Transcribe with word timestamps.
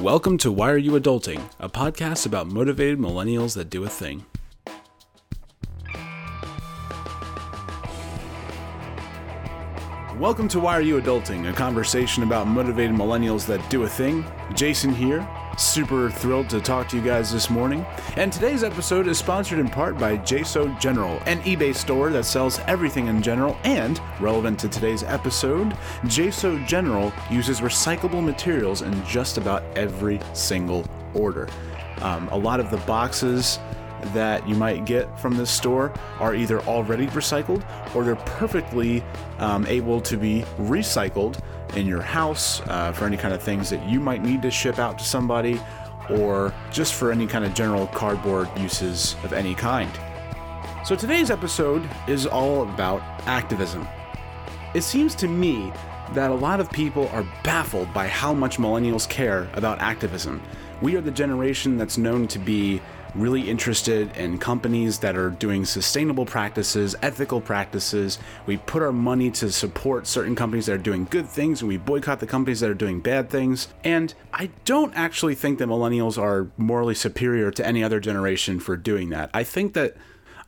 Welcome 0.00 0.38
to 0.38 0.50
Why 0.50 0.70
Are 0.70 0.78
You 0.78 0.92
Adulting, 0.92 1.42
a 1.58 1.68
podcast 1.68 2.24
about 2.24 2.46
motivated 2.46 2.98
millennials 2.98 3.54
that 3.56 3.68
do 3.68 3.84
a 3.84 3.88
thing. 3.90 4.24
Welcome 10.18 10.48
to 10.48 10.58
Why 10.58 10.72
Are 10.78 10.80
You 10.80 10.98
Adulting, 10.98 11.50
a 11.50 11.52
conversation 11.52 12.22
about 12.22 12.46
motivated 12.46 12.96
millennials 12.96 13.44
that 13.48 13.68
do 13.68 13.82
a 13.82 13.88
thing. 13.90 14.24
Jason 14.54 14.94
here, 14.94 15.20
super 15.60 16.10
thrilled 16.10 16.48
to 16.50 16.60
talk 16.60 16.88
to 16.88 16.96
you 16.96 17.02
guys 17.02 17.30
this 17.30 17.50
morning. 17.50 17.84
And 18.16 18.32
today's 18.32 18.64
episode 18.64 19.06
is 19.06 19.18
sponsored 19.18 19.58
in 19.58 19.68
part 19.68 19.98
by 19.98 20.16
JSO 20.18 20.80
General, 20.80 21.20
an 21.26 21.40
eBay 21.42 21.74
store 21.74 22.10
that 22.10 22.24
sells 22.24 22.58
everything 22.60 23.08
in 23.08 23.22
general. 23.22 23.56
And 23.64 24.00
relevant 24.20 24.58
to 24.60 24.68
today's 24.68 25.02
episode, 25.02 25.72
JSO 26.04 26.66
General 26.66 27.12
uses 27.30 27.60
recyclable 27.60 28.24
materials 28.24 28.82
in 28.82 29.04
just 29.04 29.36
about 29.38 29.62
every 29.76 30.20
single 30.32 30.86
order. 31.14 31.48
Um, 32.00 32.28
a 32.28 32.36
lot 32.36 32.60
of 32.60 32.70
the 32.70 32.78
boxes 32.78 33.58
that 34.14 34.48
you 34.48 34.54
might 34.54 34.86
get 34.86 35.18
from 35.20 35.36
this 35.36 35.50
store 35.50 35.92
are 36.18 36.34
either 36.34 36.60
already 36.60 37.06
recycled 37.08 37.62
or 37.94 38.02
they're 38.02 38.16
perfectly 38.16 39.04
um, 39.38 39.66
able 39.66 40.00
to 40.00 40.16
be 40.16 40.42
recycled 40.58 41.38
in 41.76 41.86
your 41.86 42.02
house 42.02 42.60
uh, 42.66 42.92
for 42.92 43.04
any 43.04 43.16
kind 43.16 43.34
of 43.34 43.42
things 43.42 43.70
that 43.70 43.86
you 43.88 44.00
might 44.00 44.22
need 44.22 44.42
to 44.42 44.50
ship 44.50 44.78
out 44.78 44.98
to 44.98 45.04
somebody 45.04 45.60
or 46.10 46.52
just 46.70 46.94
for 46.94 47.12
any 47.12 47.26
kind 47.26 47.44
of 47.44 47.54
general 47.54 47.86
cardboard 47.88 48.48
uses 48.58 49.14
of 49.24 49.32
any 49.32 49.54
kind. 49.54 49.90
So 50.84 50.96
today's 50.96 51.30
episode 51.30 51.88
is 52.08 52.26
all 52.26 52.62
about 52.62 53.02
activism. 53.26 53.86
It 54.74 54.82
seems 54.82 55.14
to 55.16 55.28
me 55.28 55.72
that 56.14 56.30
a 56.30 56.34
lot 56.34 56.60
of 56.60 56.70
people 56.70 57.08
are 57.08 57.26
baffled 57.44 57.92
by 57.94 58.08
how 58.08 58.32
much 58.32 58.58
millennials 58.58 59.08
care 59.08 59.48
about 59.54 59.80
activism. 59.80 60.42
We 60.82 60.96
are 60.96 61.00
the 61.00 61.10
generation 61.10 61.76
that's 61.76 61.98
known 61.98 62.26
to 62.28 62.38
be 62.38 62.80
really 63.14 63.48
interested 63.48 64.16
in 64.16 64.38
companies 64.38 64.98
that 65.00 65.16
are 65.16 65.30
doing 65.30 65.64
sustainable 65.64 66.24
practices, 66.24 66.94
ethical 67.02 67.40
practices. 67.40 68.18
We 68.46 68.56
put 68.56 68.82
our 68.82 68.92
money 68.92 69.30
to 69.32 69.50
support 69.50 70.06
certain 70.06 70.34
companies 70.34 70.66
that 70.66 70.74
are 70.74 70.78
doing 70.78 71.06
good 71.10 71.28
things 71.28 71.60
and 71.60 71.68
we 71.68 71.76
boycott 71.76 72.20
the 72.20 72.26
companies 72.26 72.60
that 72.60 72.70
are 72.70 72.74
doing 72.74 73.00
bad 73.00 73.30
things. 73.30 73.68
And 73.84 74.14
I 74.32 74.50
don't 74.64 74.94
actually 74.94 75.34
think 75.34 75.58
that 75.58 75.68
millennials 75.68 76.18
are 76.18 76.50
morally 76.56 76.94
superior 76.94 77.50
to 77.50 77.66
any 77.66 77.82
other 77.82 78.00
generation 78.00 78.60
for 78.60 78.76
doing 78.76 79.10
that. 79.10 79.30
I 79.34 79.44
think 79.44 79.74
that 79.74 79.96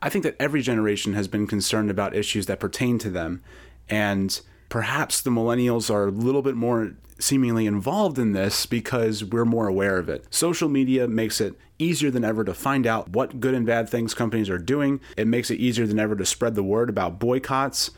I 0.01 0.09
think 0.09 0.23
that 0.25 0.35
every 0.37 0.61
generation 0.61 1.13
has 1.13 1.29
been 1.29 1.47
concerned 1.47 1.89
about 1.89 2.13
issues 2.13 2.45
that 2.47 2.59
pertain 2.59 2.97
to 2.99 3.09
them 3.09 3.41
and 3.89 4.41
perhaps 4.73 5.21
the 5.21 5.29
millennials 5.29 5.93
are 5.93 6.07
a 6.07 6.11
little 6.11 6.41
bit 6.41 6.55
more 6.55 6.93
seemingly 7.19 7.67
involved 7.67 8.17
in 8.17 8.31
this 8.31 8.65
because 8.65 9.23
we're 9.23 9.45
more 9.45 9.67
aware 9.67 9.99
of 9.99 10.09
it. 10.09 10.25
Social 10.31 10.67
media 10.67 11.07
makes 11.07 11.39
it 11.39 11.53
easier 11.77 12.09
than 12.09 12.23
ever 12.23 12.43
to 12.43 12.55
find 12.55 12.87
out 12.87 13.09
what 13.09 13.39
good 13.39 13.53
and 13.53 13.67
bad 13.67 13.87
things 13.87 14.15
companies 14.15 14.49
are 14.49 14.57
doing. 14.57 14.99
It 15.15 15.27
makes 15.27 15.51
it 15.51 15.59
easier 15.59 15.85
than 15.85 15.99
ever 15.99 16.15
to 16.15 16.25
spread 16.25 16.55
the 16.55 16.63
word 16.63 16.89
about 16.89 17.19
boycotts. 17.19 17.91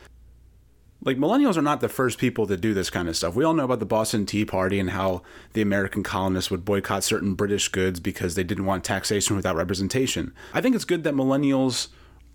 Like, 1.02 1.16
millennials 1.16 1.56
are 1.56 1.62
not 1.62 1.80
the 1.80 1.88
first 1.88 2.18
people 2.18 2.46
to 2.46 2.58
do 2.58 2.74
this 2.74 2.90
kind 2.90 3.08
of 3.08 3.16
stuff. 3.16 3.34
We 3.34 3.44
all 3.44 3.54
know 3.54 3.64
about 3.64 3.80
the 3.80 3.86
Boston 3.86 4.26
Tea 4.26 4.44
Party 4.44 4.78
and 4.78 4.90
how 4.90 5.22
the 5.54 5.62
American 5.62 6.02
colonists 6.02 6.50
would 6.50 6.66
boycott 6.66 7.04
certain 7.04 7.32
British 7.32 7.68
goods 7.68 8.00
because 8.00 8.34
they 8.34 8.44
didn't 8.44 8.66
want 8.66 8.84
taxation 8.84 9.34
without 9.34 9.56
representation. 9.56 10.34
I 10.52 10.60
think 10.60 10.74
it's 10.74 10.84
good 10.84 11.04
that 11.04 11.14
millennials 11.14 11.88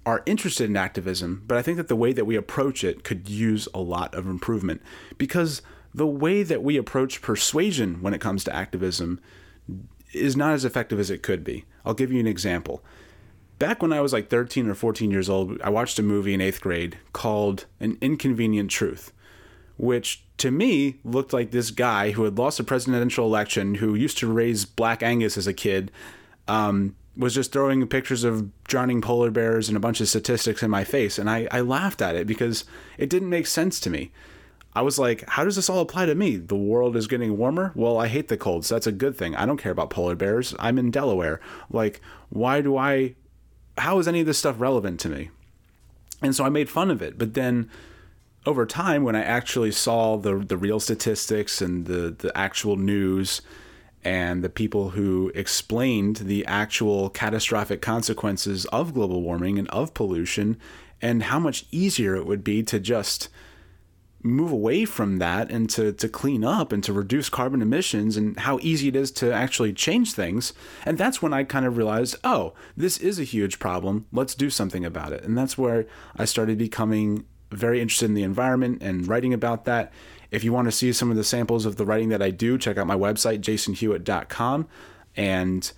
are 0.06 0.24
interested 0.26 0.70
in 0.70 0.78
activism, 0.78 1.44
but 1.46 1.58
I 1.58 1.62
think 1.62 1.78
that 1.78 1.88
the 1.88 1.96
way 1.96 2.14
that 2.14 2.26
we 2.26 2.36
approach 2.36 2.84
it 2.84 3.04
could 3.04 3.30
use 3.30 3.68
a 3.74 3.80
lot 3.80 4.16
of 4.16 4.26
improvement 4.26 4.82
because 5.18 5.62
the 5.94 6.08
way 6.08 6.44
that 6.44 6.64
we 6.64 6.78
approach 6.78 7.22
persuasion 7.22 8.02
when 8.02 8.14
it 8.14 8.22
comes 8.22 8.44
to 8.46 8.56
activism 8.56 9.20
is 10.14 10.36
not 10.36 10.54
as 10.54 10.66
effective 10.66 11.00
as 11.00 11.10
it 11.10 11.22
could 11.22 11.44
be. 11.44 11.66
I'll 11.86 11.94
give 11.94 12.12
you 12.12 12.20
an 12.20 12.28
example. 12.28 12.84
Back 13.60 13.82
when 13.82 13.94
I 13.94 14.02
was 14.02 14.12
like 14.12 14.30
13 14.30 14.68
or 14.68 14.74
14 14.74 15.12
years 15.12 15.30
old, 15.30 15.62
I 15.62 15.70
watched 15.70 16.00
a 16.00 16.04
movie 16.04 16.34
in 16.34 16.42
eighth 16.42 16.62
grade 16.62 16.98
called 17.14 17.66
An 17.80 17.98
Inconvenient 18.02 18.72
Truth, 18.72 19.14
which 19.78 20.24
to 20.38 20.50
me 20.50 21.00
looked 21.04 21.32
like 21.32 21.52
this 21.52 21.70
guy 21.70 22.12
who 22.12 22.24
had 22.24 22.40
lost 22.40 22.60
a 22.60 22.64
presidential 22.64 23.26
election, 23.26 23.76
who 23.76 23.94
used 23.94 24.18
to 24.18 24.32
raise 24.32 24.66
Black 24.66 25.04
Angus 25.04 25.38
as 25.38 25.46
a 25.46 25.54
kid, 25.54 25.92
um, 26.48 26.96
was 27.22 27.34
just 27.34 27.52
throwing 27.52 27.88
pictures 27.88 28.24
of 28.24 28.52
drowning 28.66 29.02
polar 29.02 29.32
bears 29.32 29.68
and 29.68 29.78
a 29.78 29.80
bunch 29.80 30.02
of 30.02 30.10
statistics 30.10 30.62
in 30.62 30.70
my 30.70 30.84
face. 30.84 31.18
And 31.18 31.30
I, 31.30 31.48
I 31.52 31.62
laughed 31.62 32.02
at 32.02 32.16
it 32.16 32.28
because 32.28 32.66
it 32.98 33.10
didn't 33.10 33.30
make 33.30 33.48
sense 33.48 33.80
to 33.82 33.90
me. 33.90 34.12
I 34.74 34.82
was 34.82 34.98
like, 34.98 35.28
how 35.30 35.44
does 35.44 35.58
this 35.58 35.70
all 35.70 35.82
apply 35.82 36.06
to 36.06 36.16
me? 36.16 36.38
The 36.38 36.56
world 36.56 36.96
is 36.96 37.08
getting 37.08 37.38
warmer? 37.38 37.74
Well, 37.76 37.98
I 37.98 38.08
hate 38.08 38.30
the 38.30 38.38
cold, 38.38 38.66
so 38.66 38.76
that's 38.76 38.88
a 38.88 38.92
good 38.92 39.18
thing. 39.18 39.36
I 39.36 39.46
don't 39.46 39.58
care 39.58 39.72
about 39.72 39.90
polar 39.90 40.16
bears. 40.16 40.56
I'm 40.60 40.78
in 40.78 40.92
Delaware. 40.92 41.42
Like, 41.70 42.02
why 42.30 42.62
do 42.62 42.78
I. 42.78 43.16
How 43.78 44.00
is 44.00 44.08
any 44.08 44.22
of 44.22 44.26
this 44.26 44.38
stuff 44.38 44.60
relevant 44.60 45.00
to 45.02 45.10
me? 45.10 45.30
And 46.22 46.36
so 46.36 46.46
I 46.46 46.50
made 46.50 46.70
fun 46.70 46.90
of 46.90 47.02
it. 47.02 47.18
But 47.18 47.34
then 47.34 47.70
over 48.46 48.66
time, 48.66 49.04
when 49.04 49.16
I 49.16 49.24
actually 49.24 49.72
saw 49.72 50.18
the, 50.18 50.38
the 50.38 50.58
real 50.58 50.80
statistics 50.80 51.62
and 51.62 51.86
the, 51.86 52.16
the 52.18 52.36
actual 52.38 52.76
news, 52.76 53.42
and 54.04 54.44
the 54.44 54.50
people 54.50 54.92
who 54.92 55.32
explained 55.36 56.18
the 56.18 56.46
actual 56.46 57.10
catastrophic 57.10 57.82
consequences 57.82 58.66
of 58.66 58.94
global 58.94 59.22
warming 59.22 59.60
and 59.60 59.68
of 59.70 59.94
pollution, 59.94 60.58
and 61.02 61.24
how 61.24 61.40
much 61.40 61.66
easier 61.72 62.16
it 62.16 62.26
would 62.26 62.44
be 62.44 62.64
to 62.64 62.80
just 62.80 63.30
move 64.24 64.52
away 64.52 64.86
from 64.86 65.18
that 65.18 65.50
and 65.50 65.70
to, 65.70 65.92
to 65.94 66.08
clean 66.08 66.44
up 66.44 66.72
and 66.72 66.84
to 66.84 66.94
reduce 66.94 67.30
carbon 67.30 67.62
emissions 67.62 68.18
and 68.18 68.40
how 68.42 68.60
easy 68.62 68.88
it 68.88 68.96
is 68.96 69.12
to 69.12 69.34
actually 69.34 69.74
change 69.74 70.14
things. 70.14 70.54
And 70.86 70.98
that's 70.98 71.22
when 71.22 71.34
I 71.34 71.44
kind 71.44 71.66
of 71.66 71.78
realized, 71.78 72.16
oh, 72.24 72.54
this 72.78 72.98
is 72.98 73.20
a 73.20 73.24
huge 73.24 73.58
problem. 73.58 74.06
Let's 74.12 74.36
do 74.36 74.50
something 74.50 74.86
about 74.86 75.12
it. 75.12 75.24
And 75.24 75.38
that's 75.38 75.58
where 75.58 75.88
I 76.16 76.26
started 76.26 76.58
becoming 76.58 77.26
very 77.52 77.82
interested 77.82 78.06
in 78.06 78.14
the 78.14 78.24
environment 78.24 78.82
and 78.82 79.08
writing 79.08 79.34
about 79.34 79.66
that. 79.66 79.92
If 80.32 80.44
you 80.44 80.54
want 80.54 80.68
to 80.68 80.72
see 80.72 80.94
some 80.94 81.12
of 81.12 81.18
the 81.18 81.24
samples 81.24 81.66
of 81.66 81.76
the 81.76 81.86
writing 81.86 82.10
that 82.10 82.22
I 82.22 82.32
do, 82.32 82.58
check 82.58 82.78
out 82.78 82.88
my 82.88 82.96
website, 82.96 83.42
jasonhewitt.com, 83.42 84.68
and 85.16 85.72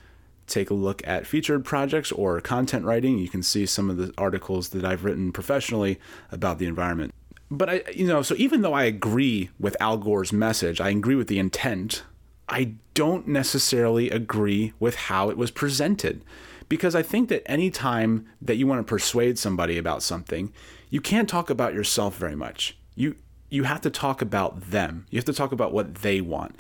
take 0.45 0.69
a 0.69 0.75
look 0.75 1.05
at 1.07 1.25
featured 1.25 1.65
projects 1.65 2.11
or 2.11 2.39
content 2.39 2.85
writing. 2.85 3.17
You 3.17 3.29
can 3.29 3.43
see 3.43 3.65
some 3.65 3.89
of 3.89 3.97
the 3.97 4.13
articles 4.17 4.69
that 4.69 4.85
I've 4.85 5.03
written 5.03 5.31
professionally 5.31 5.99
about 6.31 6.59
the 6.59 6.67
environment 6.67 7.13
but 7.57 7.69
I, 7.69 7.83
you 7.93 8.07
know, 8.07 8.21
so 8.21 8.35
even 8.37 8.61
though 8.61 8.73
I 8.73 8.83
agree 8.83 9.49
with 9.59 9.77
Al 9.79 9.97
Gore's 9.97 10.33
message, 10.33 10.81
I 10.81 10.89
agree 10.89 11.15
with 11.15 11.27
the 11.27 11.39
intent. 11.39 12.03
I 12.49 12.73
don't 12.93 13.27
necessarily 13.27 14.09
agree 14.09 14.73
with 14.79 14.95
how 14.95 15.29
it 15.29 15.37
was 15.37 15.51
presented, 15.51 16.23
because 16.67 16.95
I 16.95 17.01
think 17.01 17.29
that 17.29 17.49
any 17.49 17.69
time 17.69 18.27
that 18.41 18.55
you 18.55 18.67
want 18.67 18.79
to 18.79 18.89
persuade 18.89 19.37
somebody 19.37 19.77
about 19.77 20.03
something, 20.03 20.51
you 20.89 21.01
can't 21.01 21.29
talk 21.29 21.49
about 21.49 21.73
yourself 21.73 22.17
very 22.17 22.35
much. 22.35 22.77
You 22.95 23.15
you 23.53 23.63
have 23.63 23.81
to 23.81 23.89
talk 23.89 24.21
about 24.21 24.71
them. 24.71 25.05
You 25.09 25.17
have 25.17 25.25
to 25.25 25.33
talk 25.33 25.51
about 25.51 25.73
what 25.73 25.95
they 25.95 26.21
want. 26.21 26.57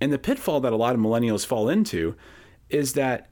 And 0.00 0.12
the 0.12 0.18
pitfall 0.18 0.60
that 0.60 0.72
a 0.72 0.76
lot 0.76 0.94
of 0.94 1.00
millennials 1.00 1.46
fall 1.46 1.68
into 1.68 2.16
is 2.68 2.94
that 2.94 3.28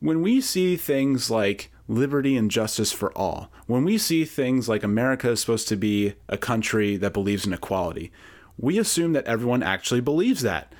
when 0.00 0.22
we 0.22 0.40
see 0.40 0.76
things 0.76 1.30
like 1.30 1.70
liberty 1.88 2.36
and 2.36 2.50
justice 2.50 2.92
for 2.92 3.16
all. 3.16 3.50
When 3.66 3.82
we 3.82 3.96
see 3.96 4.24
things 4.24 4.68
like 4.68 4.82
America 4.82 5.30
is 5.30 5.40
supposed 5.40 5.68
to 5.68 5.76
be 5.76 6.14
a 6.28 6.36
country 6.36 6.96
that 6.98 7.14
believes 7.14 7.46
in 7.46 7.52
equality, 7.52 8.12
we 8.58 8.78
assume 8.78 9.14
that 9.14 9.24
everyone 9.24 9.62
actually 9.62 10.02
believes 10.02 10.42
that. 10.42 10.74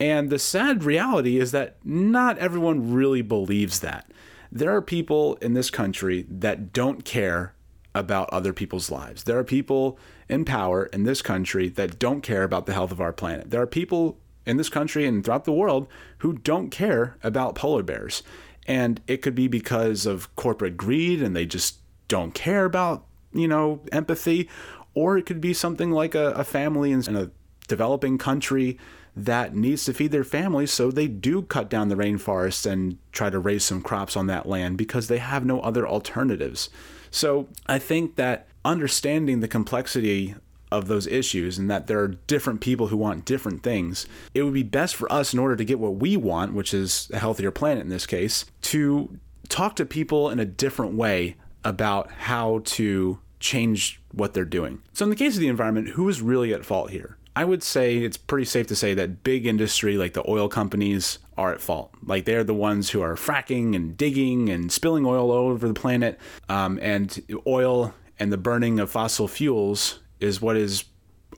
And 0.00 0.30
the 0.30 0.38
sad 0.38 0.84
reality 0.84 1.38
is 1.38 1.52
that 1.52 1.76
not 1.84 2.38
everyone 2.38 2.92
really 2.92 3.22
believes 3.22 3.80
that. 3.80 4.10
There 4.50 4.74
are 4.74 4.82
people 4.82 5.36
in 5.36 5.54
this 5.54 5.70
country 5.70 6.24
that 6.30 6.72
don't 6.72 7.04
care 7.04 7.54
about 7.94 8.30
other 8.30 8.52
people's 8.52 8.90
lives. 8.90 9.24
There 9.24 9.38
are 9.38 9.44
people 9.44 9.98
in 10.28 10.44
power 10.44 10.86
in 10.86 11.04
this 11.04 11.22
country 11.22 11.68
that 11.70 11.98
don't 11.98 12.20
care 12.20 12.42
about 12.42 12.66
the 12.66 12.72
health 12.72 12.92
of 12.92 13.00
our 13.00 13.12
planet. 13.12 13.50
There 13.50 13.62
are 13.62 13.66
people 13.66 14.18
in 14.44 14.56
this 14.56 14.68
country 14.68 15.06
and 15.06 15.24
throughout 15.24 15.44
the 15.44 15.52
world 15.52 15.88
who 16.18 16.34
don't 16.34 16.70
care 16.70 17.16
about 17.22 17.54
polar 17.54 17.82
bears. 17.82 18.22
And 18.66 19.00
it 19.06 19.22
could 19.22 19.34
be 19.34 19.48
because 19.48 20.06
of 20.06 20.34
corporate 20.36 20.76
greed 20.76 21.22
and 21.22 21.34
they 21.34 21.46
just 21.46 21.78
don't 22.08 22.34
care 22.34 22.64
about, 22.64 23.04
you 23.32 23.48
know, 23.48 23.80
empathy. 23.92 24.48
Or 24.94 25.18
it 25.18 25.26
could 25.26 25.40
be 25.40 25.52
something 25.52 25.90
like 25.90 26.14
a, 26.14 26.30
a 26.32 26.44
family 26.44 26.92
in, 26.92 27.16
a 27.16 27.30
developing 27.68 28.18
country 28.18 28.78
that 29.16 29.54
needs 29.54 29.84
to 29.86 29.94
feed 29.94 30.12
their 30.12 30.24
families, 30.24 30.70
so 30.70 30.90
they 30.90 31.08
do 31.08 31.40
cut 31.40 31.70
down 31.70 31.88
the 31.88 31.94
rainforest 31.94 32.70
and 32.70 32.98
try 33.12 33.30
to 33.30 33.38
raise 33.38 33.64
some 33.64 33.80
crops 33.80 34.14
on 34.14 34.26
that 34.26 34.46
land 34.46 34.76
because 34.76 35.08
they 35.08 35.16
have 35.18 35.44
no 35.44 35.60
other 35.60 35.88
alternatives. 35.88 36.68
So 37.10 37.48
I 37.66 37.78
think 37.78 38.16
that 38.16 38.46
understanding 38.66 39.40
the 39.40 39.48
complexity 39.48 40.34
of 40.72 40.88
those 40.88 41.06
issues 41.06 41.58
and 41.58 41.70
that 41.70 41.86
there 41.86 42.00
are 42.00 42.08
different 42.08 42.60
people 42.60 42.88
who 42.88 42.96
want 42.96 43.24
different 43.24 43.62
things. 43.62 44.06
It 44.34 44.42
would 44.42 44.52
be 44.52 44.64
best 44.64 44.96
for 44.96 45.10
us, 45.10 45.32
in 45.32 45.38
order 45.38 45.56
to 45.56 45.64
get 45.64 45.78
what 45.78 45.96
we 45.96 46.16
want, 46.16 46.52
which 46.52 46.74
is 46.74 47.08
a 47.12 47.18
healthier 47.18 47.52
planet 47.52 47.84
in 47.84 47.88
this 47.88 48.06
case, 48.06 48.44
to 48.62 49.18
talk 49.48 49.76
to 49.76 49.86
people 49.86 50.28
in 50.28 50.40
a 50.40 50.44
different 50.44 50.94
way 50.94 51.36
about 51.64 52.10
how 52.10 52.60
to 52.64 53.20
change 53.38 54.00
what 54.12 54.34
they're 54.34 54.44
doing. 54.44 54.82
So, 54.92 55.04
in 55.04 55.10
the 55.10 55.16
case 55.16 55.34
of 55.34 55.40
the 55.40 55.48
environment, 55.48 55.90
who 55.90 56.08
is 56.08 56.20
really 56.20 56.52
at 56.52 56.64
fault 56.64 56.90
here? 56.90 57.16
I 57.36 57.44
would 57.44 57.62
say 57.62 57.98
it's 57.98 58.16
pretty 58.16 58.46
safe 58.46 58.66
to 58.68 58.76
say 58.76 58.94
that 58.94 59.22
big 59.22 59.46
industry 59.46 59.98
like 59.98 60.14
the 60.14 60.28
oil 60.28 60.48
companies 60.48 61.18
are 61.36 61.52
at 61.52 61.60
fault. 61.60 61.92
Like 62.02 62.24
they're 62.24 62.42
the 62.42 62.54
ones 62.54 62.90
who 62.90 63.02
are 63.02 63.14
fracking 63.14 63.76
and 63.76 63.94
digging 63.94 64.48
and 64.48 64.72
spilling 64.72 65.04
oil 65.04 65.30
all 65.30 65.48
over 65.48 65.68
the 65.68 65.74
planet. 65.74 66.18
Um, 66.48 66.78
and 66.80 67.20
oil 67.46 67.92
and 68.18 68.32
the 68.32 68.38
burning 68.38 68.78
of 68.80 68.90
fossil 68.90 69.28
fuels 69.28 70.00
is 70.20 70.40
what 70.40 70.56
is 70.56 70.84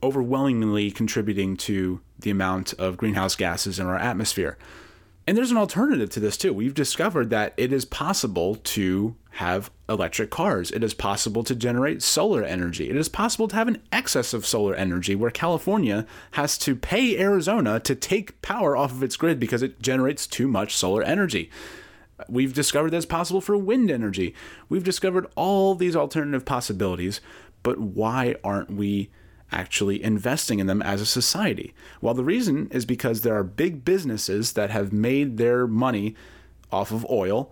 overwhelmingly 0.01 0.91
contributing 0.91 1.57
to 1.57 2.01
the 2.17 2.29
amount 2.29 2.73
of 2.73 2.97
greenhouse 2.97 3.35
gases 3.35 3.79
in 3.79 3.85
our 3.85 3.97
atmosphere. 3.97 4.57
And 5.27 5.37
there's 5.37 5.51
an 5.51 5.57
alternative 5.57 6.09
to 6.11 6.19
this 6.19 6.37
too. 6.37 6.53
We've 6.53 6.73
discovered 6.73 7.29
that 7.29 7.53
it 7.55 7.71
is 7.71 7.85
possible 7.85 8.55
to 8.55 9.15
have 9.31 9.69
electric 9.87 10.31
cars. 10.31 10.71
It 10.71 10.83
is 10.83 10.95
possible 10.95 11.43
to 11.43 11.53
generate 11.53 12.01
solar 12.01 12.43
energy. 12.43 12.89
It 12.89 12.95
is 12.95 13.09
possible 13.09 13.47
to 13.49 13.55
have 13.55 13.67
an 13.67 13.81
excess 13.91 14.33
of 14.33 14.45
solar 14.45 14.73
energy 14.73 15.13
where 15.13 15.29
California 15.29 16.07
has 16.31 16.57
to 16.59 16.75
pay 16.75 17.19
Arizona 17.19 17.79
to 17.81 17.93
take 17.93 18.41
power 18.41 18.75
off 18.75 18.91
of 18.91 19.03
its 19.03 19.17
grid 19.17 19.39
because 19.39 19.61
it 19.61 19.81
generates 19.81 20.25
too 20.25 20.47
much 20.47 20.75
solar 20.75 21.03
energy. 21.03 21.51
We've 22.27 22.53
discovered 22.53 22.91
that 22.91 22.97
it's 22.97 23.05
possible 23.05 23.41
for 23.41 23.57
wind 23.57 23.89
energy. 23.89 24.33
We've 24.67 24.83
discovered 24.83 25.27
all 25.35 25.75
these 25.75 25.95
alternative 25.95 26.45
possibilities, 26.45 27.21
but 27.63 27.79
why 27.79 28.35
aren't 28.43 28.71
we 28.71 29.09
actually 29.51 30.03
investing 30.03 30.59
in 30.59 30.67
them 30.67 30.81
as 30.81 31.01
a 31.01 31.05
society? 31.05 31.73
Well, 32.01 32.13
the 32.13 32.23
reason 32.23 32.67
is 32.71 32.85
because 32.85 33.21
there 33.21 33.35
are 33.35 33.43
big 33.43 33.83
businesses 33.83 34.53
that 34.53 34.69
have 34.69 34.93
made 34.93 35.37
their 35.37 35.67
money 35.67 36.15
off 36.71 36.91
of 36.91 37.05
oil 37.09 37.51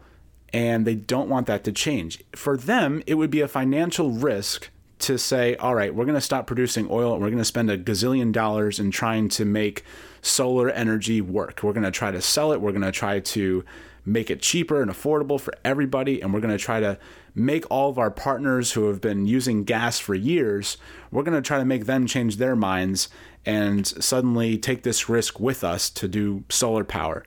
and 0.53 0.85
they 0.85 0.95
don't 0.95 1.29
want 1.29 1.47
that 1.47 1.63
to 1.65 1.71
change. 1.71 2.23
For 2.35 2.55
them, 2.55 3.03
it 3.05 3.15
would 3.15 3.31
be 3.31 3.41
a 3.41 3.47
financial 3.47 4.11
risk 4.11 4.69
to 4.99 5.17
say, 5.17 5.55
all 5.57 5.75
right, 5.75 5.93
we're 5.93 6.05
going 6.05 6.15
to 6.15 6.21
stop 6.21 6.47
producing 6.47 6.87
oil 6.89 7.13
and 7.13 7.21
we're 7.21 7.29
going 7.29 7.37
to 7.37 7.45
spend 7.45 7.69
a 7.69 7.77
gazillion 7.77 8.31
dollars 8.31 8.79
in 8.79 8.91
trying 8.91 9.29
to 9.29 9.45
make 9.45 9.83
solar 10.27 10.69
energy 10.69 11.21
work. 11.21 11.61
We're 11.63 11.73
going 11.73 11.83
to 11.83 11.91
try 11.91 12.11
to 12.11 12.21
sell 12.21 12.51
it. 12.51 12.61
We're 12.61 12.71
going 12.71 12.81
to 12.81 12.91
try 12.91 13.19
to 13.19 13.63
make 14.05 14.29
it 14.29 14.41
cheaper 14.41 14.81
and 14.81 14.89
affordable 14.89 15.39
for 15.39 15.53
everybody. 15.65 16.21
And 16.21 16.33
we're 16.33 16.39
going 16.39 16.57
to 16.57 16.63
try 16.63 16.79
to 16.79 16.97
make 17.37 17.69
all 17.69 17.89
of 17.89 17.99
our 17.99 18.09
partners 18.09 18.71
who 18.71 18.87
have 18.87 18.99
been 18.99 19.27
using 19.27 19.63
gas 19.63 19.99
for 19.99 20.15
years, 20.15 20.77
we're 21.11 21.23
going 21.23 21.35
to 21.35 21.47
try 21.47 21.59
to 21.59 21.65
make 21.65 21.85
them 21.85 22.07
change 22.07 22.37
their 22.37 22.55
minds 22.55 23.09
and 23.45 23.85
suddenly 23.85 24.57
take 24.57 24.83
this 24.83 25.07
risk 25.07 25.39
with 25.39 25.63
us 25.63 25.89
to 25.91 26.07
do 26.07 26.43
solar 26.49 26.83
power. 26.83 27.23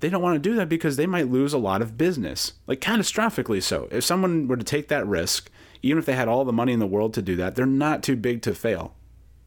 They 0.00 0.08
don't 0.08 0.22
want 0.22 0.42
to 0.42 0.48
do 0.48 0.56
that 0.56 0.68
because 0.68 0.96
they 0.96 1.06
might 1.06 1.28
lose 1.28 1.52
a 1.52 1.58
lot 1.58 1.82
of 1.82 1.98
business, 1.98 2.54
like 2.66 2.80
catastrophically 2.80 3.62
so. 3.62 3.88
If 3.90 4.04
someone 4.04 4.48
were 4.48 4.56
to 4.56 4.64
take 4.64 4.88
that 4.88 5.06
risk, 5.06 5.50
even 5.82 5.98
if 5.98 6.06
they 6.06 6.14
had 6.14 6.28
all 6.28 6.44
the 6.44 6.52
money 6.52 6.72
in 6.72 6.78
the 6.78 6.86
world 6.86 7.12
to 7.14 7.22
do 7.22 7.36
that, 7.36 7.56
they're 7.56 7.66
not 7.66 8.02
too 8.02 8.16
big 8.16 8.40
to 8.42 8.54
fail. 8.54 8.94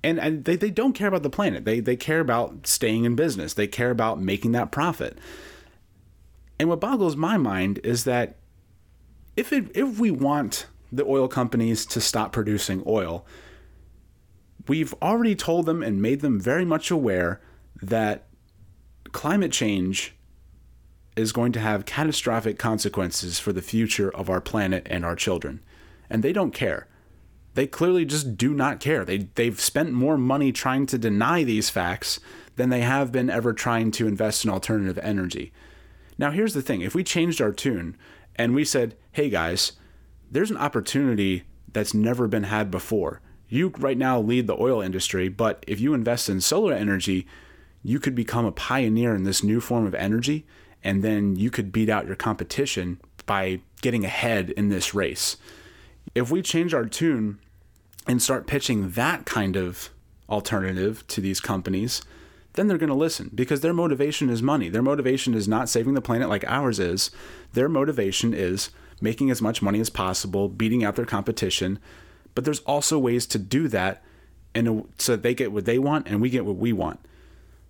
And, 0.04 0.20
and 0.20 0.46
they, 0.46 0.56
they 0.56 0.72
don't 0.72 0.94
care 0.94 1.08
about 1.08 1.24
the 1.24 1.30
planet. 1.30 1.64
They, 1.66 1.80
they 1.80 1.96
care 1.96 2.20
about 2.20 2.66
staying 2.66 3.06
in 3.06 3.16
business. 3.16 3.54
They 3.54 3.68
care 3.68 3.92
about 3.92 4.20
making 4.20 4.52
that 4.54 4.72
profit. 4.72 5.20
And 6.60 6.70
what 6.70 6.80
boggles 6.80 7.16
my 7.16 7.38
mind 7.38 7.80
is 7.84 8.04
that 8.06 8.38
if 9.36 9.54
it, 9.54 9.72
if 9.76 10.00
we 10.00 10.12
want 10.12 10.66
the 10.92 11.06
oil 11.06 11.28
companies 11.28 11.86
to 11.88 12.02
stop 12.02 12.32
producing 12.32 12.84
oil, 12.86 13.26
we've 14.68 14.94
already 15.02 15.36
told 15.36 15.66
them 15.66 15.82
and 15.82 16.02
made 16.02 16.22
them 16.22 16.40
very 16.40 16.66
much 16.66 16.92
aware 16.92 17.42
that 17.82 18.28
climate 19.12 19.52
change 19.52 20.16
is 21.16 21.32
going 21.32 21.52
to 21.52 21.60
have 21.60 21.86
catastrophic 21.86 22.58
consequences 22.58 23.40
for 23.40 23.52
the 23.52 23.62
future 23.62 24.14
of 24.16 24.30
our 24.30 24.42
planet 24.42 24.88
and 24.90 25.04
our 25.04 25.16
children. 25.16 25.62
And 26.10 26.24
they 26.24 26.34
don't 26.34 26.52
care. 26.52 26.88
They 27.54 27.68
clearly 27.68 28.06
just 28.06 28.38
do 28.38 28.54
not 28.54 28.80
care. 28.80 29.04
They, 29.04 29.30
they've 29.36 29.60
spent 29.60 29.92
more 29.92 30.18
money 30.18 30.52
trying 30.52 30.86
to 30.88 30.98
deny 30.98 31.44
these 31.44 31.70
facts 31.70 32.20
than 32.56 32.70
they 32.70 32.82
have 32.82 33.12
been 33.12 33.30
ever 33.30 33.54
trying 33.54 33.92
to 33.92 34.08
invest 34.08 34.46
in 34.46 34.52
alternative 34.52 35.00
energy. 35.02 35.52
Now, 36.18 36.32
here's 36.32 36.54
the 36.54 36.62
thing 36.62 36.82
if 36.82 36.96
we 36.96 37.04
changed 37.04 37.42
our 37.42 37.52
tune 37.52 37.98
and 38.36 38.56
we 38.56 38.64
said, 38.64 38.96
hey 39.12 39.30
guys, 39.30 39.74
there's 40.30 40.52
an 40.52 40.58
opportunity 40.58 41.44
that's 41.74 41.94
never 41.94 42.28
been 42.28 42.44
had 42.44 42.72
before. 42.72 43.22
You 43.50 43.74
right 43.78 43.98
now 43.98 44.20
lead 44.20 44.48
the 44.48 44.60
oil 44.60 44.82
industry, 44.82 45.28
but 45.28 45.64
if 45.68 45.82
you 45.82 45.94
invest 45.94 46.30
in 46.30 46.40
solar 46.40 46.74
energy, 46.74 47.28
you 47.84 48.00
could 48.00 48.16
become 48.16 48.46
a 48.46 48.52
pioneer 48.52 49.14
in 49.14 49.24
this 49.24 49.44
new 49.44 49.60
form 49.60 49.86
of 49.86 49.96
energy, 49.96 50.46
and 50.84 51.04
then 51.04 51.36
you 51.36 51.50
could 51.50 51.72
beat 51.72 51.90
out 51.90 52.08
your 52.08 52.16
competition 52.16 53.02
by 53.26 53.60
getting 53.82 54.06
ahead 54.06 54.52
in 54.52 54.70
this 54.70 54.94
race. 54.94 55.38
If 56.16 56.32
we 56.32 56.42
change 56.42 56.74
our 56.74 56.86
tune 56.86 57.40
and 58.08 58.22
start 58.22 58.48
pitching 58.48 58.92
that 58.92 59.26
kind 59.26 59.56
of 59.56 59.90
alternative 60.30 61.06
to 61.08 61.22
these 61.22 61.40
companies, 61.40 62.02
then 62.54 62.68
they're 62.68 62.78
going 62.78 62.90
to 62.90 62.96
listen 62.96 63.32
because 63.34 63.62
their 63.62 63.74
motivation 63.74 64.30
is 64.30 64.42
money. 64.42 64.70
Their 64.70 64.82
motivation 64.82 65.34
is 65.34 65.48
not 65.48 65.70
saving 65.70 65.94
the 65.94 66.02
planet 66.02 66.30
like 66.30 66.44
ours 66.48 66.80
is. 66.80 67.12
Their 67.54 67.70
motivation 67.70 68.34
is 68.34 68.72
making 69.00 69.32
as 69.32 69.42
much 69.42 69.62
money 69.62 69.80
as 69.80 69.90
possible, 69.90 70.50
beating 70.50 70.84
out 70.84 70.96
their 70.96 71.06
competition. 71.06 71.80
But 72.36 72.46
there's 72.46 72.60
also 72.60 73.00
ways 73.00 73.26
to 73.28 73.40
do 73.40 73.68
that 73.70 74.04
and 74.54 74.88
so 74.98 75.16
they 75.16 75.34
get 75.34 75.52
what 75.52 75.66
they 75.66 75.80
want 75.80 76.08
and 76.08 76.22
we 76.22 76.30
get 76.30 76.46
what 76.46 76.58
we 76.58 76.74
want. 76.74 77.00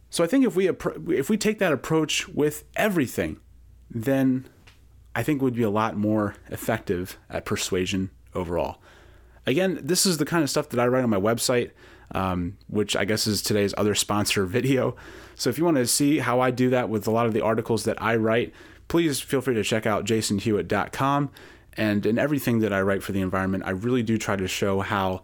So 0.09 0.23
I 0.23 0.27
think 0.27 0.45
if 0.45 0.55
we 0.55 0.67
if 0.67 1.29
we 1.29 1.37
take 1.37 1.59
that 1.59 1.71
approach 1.71 2.27
with 2.27 2.63
everything, 2.75 3.39
then 3.89 4.45
I 5.15 5.23
think 5.23 5.41
we'd 5.41 5.55
be 5.55 5.63
a 5.63 5.69
lot 5.69 5.95
more 5.95 6.35
effective 6.49 7.17
at 7.29 7.45
persuasion 7.45 8.09
overall. 8.33 8.77
Again, 9.45 9.79
this 9.81 10.05
is 10.05 10.17
the 10.17 10.25
kind 10.25 10.43
of 10.43 10.49
stuff 10.49 10.69
that 10.69 10.79
I 10.79 10.87
write 10.87 11.03
on 11.03 11.09
my 11.09 11.19
website 11.19 11.71
um, 12.13 12.57
which 12.67 12.95
I 12.95 13.05
guess 13.05 13.27
is 13.27 13.41
today's 13.41 13.73
other 13.77 13.95
sponsor 13.95 14.45
video. 14.57 14.95
So 15.35 15.49
if 15.49 15.57
you 15.57 15.65
want 15.65 15.77
to 15.77 15.87
see 15.87 16.19
how 16.19 16.39
I 16.39 16.51
do 16.51 16.69
that 16.69 16.89
with 16.89 17.07
a 17.07 17.11
lot 17.11 17.25
of 17.25 17.33
the 17.33 17.41
articles 17.41 17.83
that 17.85 18.01
I 18.01 18.15
write, 18.15 18.53
please 18.87 19.19
feel 19.19 19.41
free 19.41 19.55
to 19.55 19.63
check 19.63 19.85
out 19.85 20.05
jasonhewitt.com. 20.05 21.31
And 21.77 22.05
in 22.05 22.19
everything 22.19 22.59
that 22.59 22.73
I 22.73 22.81
write 22.81 23.01
for 23.01 23.13
the 23.13 23.21
environment, 23.21 23.63
I 23.65 23.71
really 23.71 24.03
do 24.03 24.17
try 24.17 24.35
to 24.35 24.47
show 24.47 24.81
how 24.81 25.21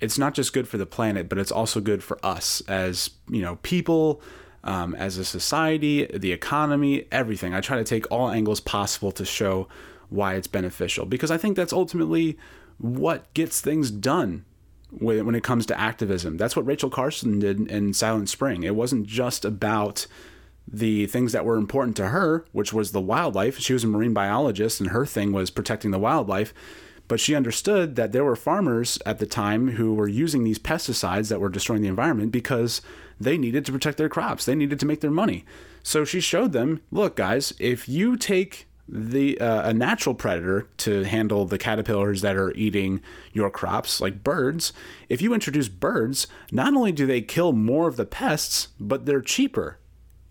it's 0.00 0.16
not 0.16 0.32
just 0.32 0.54
good 0.54 0.66
for 0.66 0.78
the 0.78 0.86
planet, 0.86 1.28
but 1.28 1.38
it's 1.38 1.52
also 1.52 1.78
good 1.80 2.02
for 2.02 2.18
us 2.24 2.62
as 2.62 3.10
you 3.28 3.42
know 3.42 3.56
people, 3.56 4.22
um, 4.64 4.94
as 4.94 5.18
a 5.18 5.26
society, 5.26 6.06
the 6.06 6.32
economy, 6.32 7.06
everything. 7.12 7.52
I 7.52 7.60
try 7.60 7.76
to 7.76 7.84
take 7.84 8.10
all 8.10 8.30
angles 8.30 8.60
possible 8.60 9.12
to 9.12 9.26
show 9.26 9.68
why 10.10 10.34
it's 10.34 10.46
beneficial 10.46 11.06
because 11.06 11.30
I 11.30 11.38
think 11.38 11.56
that's 11.56 11.72
ultimately 11.72 12.36
what 12.78 13.32
gets 13.34 13.60
things 13.60 13.90
done 13.90 14.44
when 14.90 15.34
it 15.34 15.44
comes 15.44 15.66
to 15.66 15.78
activism. 15.78 16.36
That's 16.36 16.56
what 16.56 16.66
Rachel 16.66 16.90
Carson 16.90 17.38
did 17.38 17.70
in 17.70 17.94
Silent 17.94 18.28
Spring. 18.28 18.64
It 18.64 18.74
wasn't 18.74 19.06
just 19.06 19.44
about 19.44 20.06
the 20.66 21.06
things 21.06 21.32
that 21.32 21.44
were 21.44 21.56
important 21.56 21.96
to 21.96 22.08
her, 22.08 22.44
which 22.52 22.72
was 22.72 22.92
the 22.92 23.00
wildlife. 23.00 23.58
She 23.58 23.72
was 23.72 23.84
a 23.84 23.88
marine 23.88 24.14
biologist, 24.14 24.80
and 24.80 24.90
her 24.90 25.06
thing 25.06 25.32
was 25.32 25.50
protecting 25.50 25.90
the 25.90 25.98
wildlife. 25.98 26.52
But 27.08 27.20
she 27.20 27.34
understood 27.34 27.96
that 27.96 28.12
there 28.12 28.24
were 28.24 28.36
farmers 28.36 28.98
at 29.04 29.18
the 29.18 29.26
time 29.26 29.72
who 29.72 29.94
were 29.94 30.08
using 30.08 30.44
these 30.44 30.60
pesticides 30.60 31.28
that 31.28 31.40
were 31.40 31.48
destroying 31.48 31.82
the 31.82 31.88
environment 31.88 32.30
because 32.30 32.82
they 33.18 33.36
needed 33.36 33.64
to 33.66 33.72
protect 33.72 33.98
their 33.98 34.08
crops. 34.08 34.44
They 34.44 34.54
needed 34.54 34.78
to 34.80 34.86
make 34.86 35.00
their 35.00 35.10
money. 35.10 35.44
So 35.82 36.04
she 36.04 36.20
showed 36.20 36.52
them 36.52 36.80
look, 36.90 37.16
guys, 37.16 37.52
if 37.58 37.88
you 37.88 38.16
take 38.16 38.68
the 38.92 39.40
uh, 39.40 39.68
a 39.70 39.72
natural 39.72 40.14
predator 40.16 40.66
to 40.78 41.04
handle 41.04 41.44
the 41.44 41.58
caterpillars 41.58 42.22
that 42.22 42.34
are 42.34 42.52
eating 42.54 43.00
your 43.32 43.48
crops 43.48 44.00
like 44.00 44.24
birds 44.24 44.72
if 45.08 45.22
you 45.22 45.32
introduce 45.32 45.68
birds 45.68 46.26
not 46.50 46.74
only 46.74 46.90
do 46.90 47.06
they 47.06 47.20
kill 47.20 47.52
more 47.52 47.86
of 47.86 47.96
the 47.96 48.04
pests 48.04 48.68
but 48.78 49.06
they're 49.06 49.20
cheaper. 49.20 49.78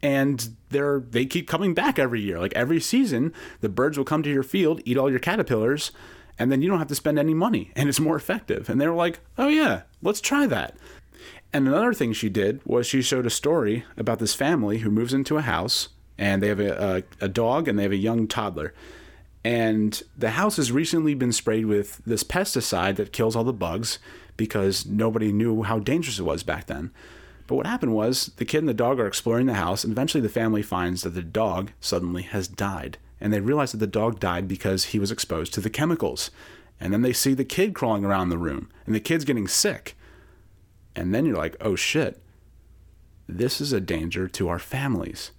And 0.02 0.56
they're 0.70 1.02
they 1.02 1.26
keep 1.26 1.48
coming 1.48 1.74
back 1.74 2.00
every 2.00 2.22
year. 2.22 2.40
Like 2.40 2.54
every 2.54 2.80
season 2.80 3.34
the 3.62 3.70
birds 3.70 3.98
will 3.98 4.06
come 4.06 4.24
to 4.24 4.32
your 4.32 4.44
field 4.44 4.82
eat 4.86 4.98
all 4.98 5.10
your 5.10 5.20
caterpillars 5.20 5.92
and 6.38 6.52
then 6.52 6.62
you 6.62 6.70
don't 6.70 6.80
have 6.80 6.88
to 6.88 6.96
spend 6.96 7.20
any 7.20 7.34
money 7.34 7.72
and 7.76 7.88
it's 7.88 8.00
more 8.00 8.18
effective. 8.18 8.70
And 8.70 8.80
they 8.80 8.88
were 8.88 8.94
like 8.94 9.22
oh 9.38 9.48
yeah 9.48 9.84
let's 10.02 10.22
try 10.22 10.46
that. 10.48 10.76
And 11.54 11.68
another 11.68 11.94
thing 11.94 12.14
she 12.14 12.30
did 12.30 12.62
was 12.66 12.86
she 12.86 13.02
showed 13.02 13.26
a 13.26 13.32
story 13.32 13.86
about 13.96 14.20
this 14.20 14.36
family 14.36 14.80
who 14.80 14.92
moves 14.92 15.14
into 15.14 15.38
a 15.38 15.42
house 15.42 15.90
and 16.20 16.44
they 16.44 16.50
have 16.50 16.60
a, 16.60 17.04
a, 17.22 17.26
a 17.26 17.28
dog 17.30 17.68
and 17.68 17.80
they 17.80 17.84
have 17.84 17.94
a 17.94 17.98
young 17.98 18.28
toddler. 18.28 18.74
And 19.44 20.04
the 20.18 20.32
house 20.32 20.58
has 20.58 20.70
recently 20.70 21.16
been 21.16 21.32
sprayed 21.32 21.66
with 21.66 22.02
this 22.06 22.26
pesticide 22.26 22.98
that 22.98 23.14
kills 23.14 23.38
all 23.38 23.46
the 23.46 23.54
bugs 23.54 24.00
because 24.36 24.86
nobody 24.86 25.32
knew 25.32 25.64
how 25.64 25.80
dangerous 25.80 26.20
it 26.20 26.24
was 26.24 26.44
back 26.44 26.68
then. 26.68 26.92
But 27.48 27.56
what 27.56 27.66
happened 27.66 27.96
was 27.96 28.28
the 28.36 28.46
kid 28.46 28.60
and 28.60 28.68
the 28.68 28.74
dog 28.74 29.00
are 29.00 29.08
exploring 29.08 29.48
the 29.48 29.54
house, 29.54 29.84
and 29.84 29.94
eventually 29.94 30.22
the 30.22 30.30
family 30.30 30.62
finds 30.62 31.02
that 31.02 31.12
the 31.12 31.24
dog 31.24 31.72
suddenly 31.80 32.22
has 32.24 32.48
died. 32.50 32.98
And 33.22 33.32
they 33.32 33.40
realize 33.40 33.72
that 33.72 33.80
the 33.80 33.88
dog 33.88 34.20
died 34.20 34.48
because 34.48 34.86
he 34.86 35.00
was 35.00 35.12
exposed 35.12 35.54
to 35.54 35.62
the 35.62 35.70
chemicals. 35.70 36.32
And 36.80 36.94
then 36.94 37.02
they 37.02 37.14
see 37.14 37.34
the 37.34 37.46
kid 37.46 37.74
crawling 37.74 38.06
around 38.06 38.30
the 38.30 38.38
room, 38.38 38.70
and 38.86 38.94
the 38.94 39.00
kid's 39.00 39.26
getting 39.26 39.48
sick. 39.48 39.98
And 40.96 41.16
then 41.16 41.26
you're 41.26 41.38
like, 41.38 41.56
oh 41.62 41.76
shit, 41.76 42.22
this 43.28 43.62
is 43.62 43.72
a 43.72 43.80
danger 43.80 44.28
to 44.28 44.50
our 44.50 44.60
families 44.60 45.32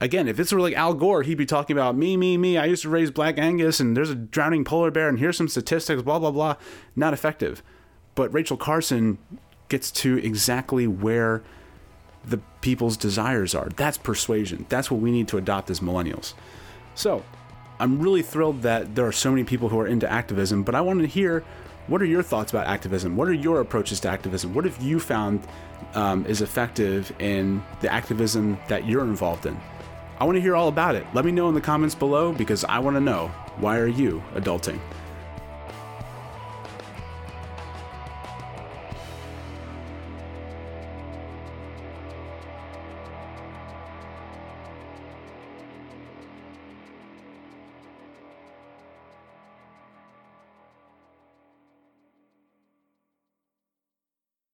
again, 0.00 0.28
if 0.28 0.36
this 0.36 0.52
were 0.52 0.60
like 0.60 0.74
Al 0.74 0.94
Gore, 0.94 1.22
he'd 1.22 1.36
be 1.36 1.46
talking 1.46 1.76
about 1.76 1.96
me, 1.96 2.16
me, 2.16 2.36
me. 2.36 2.58
I 2.58 2.66
used 2.66 2.82
to 2.82 2.88
raise 2.88 3.10
black 3.10 3.38
Angus, 3.38 3.80
and 3.80 3.96
there's 3.96 4.10
a 4.10 4.14
drowning 4.14 4.64
polar 4.64 4.90
bear, 4.90 5.08
and 5.08 5.18
here's 5.18 5.36
some 5.36 5.48
statistics, 5.48 6.02
blah 6.02 6.18
blah 6.18 6.30
blah. 6.30 6.56
Not 6.94 7.12
effective. 7.12 7.62
But 8.14 8.32
Rachel 8.32 8.56
Carson 8.56 9.18
gets 9.68 9.90
to 9.90 10.18
exactly 10.18 10.86
where 10.86 11.42
the 12.24 12.38
people's 12.60 12.96
desires 12.96 13.54
are. 13.54 13.68
That's 13.76 13.98
persuasion. 13.98 14.66
That's 14.68 14.90
what 14.90 15.00
we 15.00 15.10
need 15.10 15.28
to 15.28 15.38
adopt 15.38 15.70
as 15.70 15.80
millennials. 15.80 16.34
So, 16.94 17.24
I'm 17.78 18.00
really 18.00 18.22
thrilled 18.22 18.62
that 18.62 18.94
there 18.94 19.06
are 19.06 19.12
so 19.12 19.30
many 19.30 19.44
people 19.44 19.68
who 19.68 19.78
are 19.78 19.86
into 19.86 20.10
activism, 20.10 20.62
but 20.62 20.74
I 20.74 20.80
wanted 20.80 21.02
to 21.02 21.08
hear 21.08 21.44
what 21.88 22.02
are 22.02 22.06
your 22.06 22.22
thoughts 22.22 22.50
about 22.50 22.66
activism? 22.66 23.16
What 23.16 23.28
are 23.28 23.32
your 23.32 23.60
approaches 23.60 24.00
to 24.00 24.08
activism? 24.08 24.54
What 24.54 24.64
have 24.64 24.80
you 24.82 24.98
found 24.98 25.46
um, 25.94 26.26
is 26.26 26.42
effective 26.42 27.12
in 27.20 27.62
the 27.80 27.92
activism 27.92 28.58
that 28.68 28.88
you're 28.88 29.04
involved 29.04 29.46
in? 29.46 29.56
I 30.18 30.24
want 30.24 30.36
to 30.36 30.40
hear 30.40 30.56
all 30.56 30.68
about 30.68 30.94
it. 30.94 31.06
Let 31.12 31.26
me 31.26 31.32
know 31.32 31.48
in 31.48 31.54
the 31.54 31.60
comments 31.60 31.94
below 31.94 32.32
because 32.32 32.64
I 32.64 32.78
want 32.78 32.96
to 32.96 33.00
know 33.00 33.28
why 33.58 33.78
are 33.78 33.86
you 33.86 34.22
adulting? 34.34 34.80